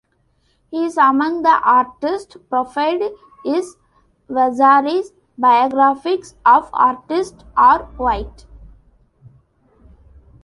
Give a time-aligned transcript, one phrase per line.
[0.71, 3.03] He is among the artists profiled
[3.45, 3.61] in
[4.27, 8.47] Vasari's biographies of artists or "Vite".